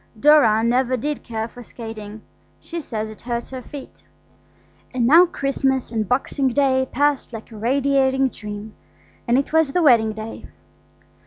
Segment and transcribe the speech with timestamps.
[0.19, 2.23] Dora never did care for skating;
[2.59, 4.03] she says it hurts her feet.
[4.95, 8.73] And now Christmas and Boxing Day passed like a radiating dream,
[9.27, 10.47] and it was the wedding day.